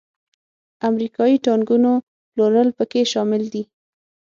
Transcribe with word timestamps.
امریکایي 0.89 1.37
ټانکونو 1.45 1.91
پلورل 2.31 2.69
پکې 2.77 3.01
شامل 3.11 3.43
دي. 3.53 3.63